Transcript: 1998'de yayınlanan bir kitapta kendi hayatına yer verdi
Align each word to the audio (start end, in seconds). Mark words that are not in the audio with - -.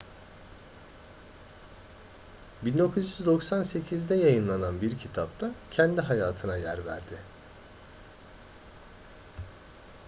1998'de 2.63 4.15
yayınlanan 4.15 4.81
bir 4.81 4.97
kitapta 4.99 5.51
kendi 5.71 6.01
hayatına 6.01 6.57
yer 6.57 6.85
verdi 6.85 7.17